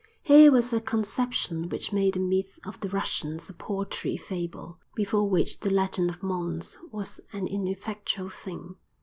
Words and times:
Here 0.23 0.51
was 0.51 0.73
a 0.73 0.81
conception 0.81 1.69
which 1.69 1.93
made 1.93 2.15
the 2.15 2.19
myth 2.19 2.57
of 2.65 2.79
"The 2.79 2.89
Russians" 2.89 3.51
a 3.51 3.53
paltry 3.53 4.17
fable; 4.17 4.79
before 4.95 5.29
which 5.29 5.59
the 5.59 5.69
Legend 5.69 6.09
of 6.09 6.23
Mons 6.23 6.79
was 6.91 7.21
an 7.33 7.45
ineffectual 7.45 8.29
thing. 8.31 8.77